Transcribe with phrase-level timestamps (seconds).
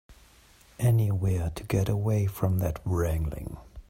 [0.79, 3.57] Anywhere to get away from that wrangling.